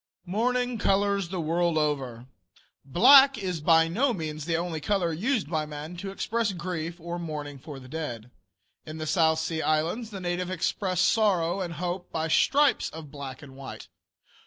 [0.25, 2.25] MOURNING COLORS THE WORLD OVER.
[2.83, 7.19] Black is by no means the only color used by man to express grief or
[7.19, 8.31] mourning for the dead.
[8.83, 13.43] In the South Sea Islands the natives express sorrow and hope by stripes of black
[13.43, 13.89] and white.